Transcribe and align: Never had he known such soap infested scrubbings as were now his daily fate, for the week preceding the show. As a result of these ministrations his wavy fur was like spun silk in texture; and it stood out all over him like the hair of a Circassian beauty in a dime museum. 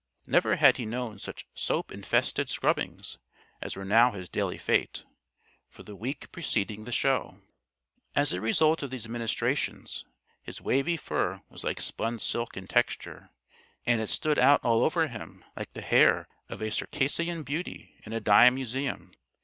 Never 0.25 0.55
had 0.55 0.77
he 0.77 0.85
known 0.87 1.19
such 1.19 1.45
soap 1.53 1.91
infested 1.91 2.49
scrubbings 2.49 3.19
as 3.61 3.75
were 3.75 3.85
now 3.85 4.09
his 4.13 4.29
daily 4.29 4.57
fate, 4.57 5.05
for 5.69 5.83
the 5.83 5.95
week 5.95 6.31
preceding 6.31 6.85
the 6.85 6.91
show. 6.91 7.39
As 8.15 8.33
a 8.33 8.41
result 8.41 8.81
of 8.81 8.89
these 8.89 9.07
ministrations 9.07 10.03
his 10.41 10.59
wavy 10.59 10.97
fur 10.97 11.43
was 11.49 11.63
like 11.63 11.79
spun 11.79 12.17
silk 12.17 12.57
in 12.57 12.65
texture; 12.65 13.29
and 13.85 14.01
it 14.01 14.09
stood 14.09 14.39
out 14.39 14.59
all 14.63 14.83
over 14.83 15.05
him 15.07 15.45
like 15.55 15.71
the 15.73 15.81
hair 15.81 16.27
of 16.49 16.63
a 16.63 16.71
Circassian 16.71 17.43
beauty 17.43 17.93
in 18.03 18.11
a 18.11 18.19
dime 18.19 18.55
museum. 18.55 19.11